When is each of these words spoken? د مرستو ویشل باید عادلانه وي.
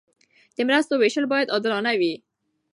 د 0.55 0.57
مرستو 0.67 0.93
ویشل 0.97 1.25
باید 1.33 1.51
عادلانه 1.53 1.93
وي. 1.99 2.13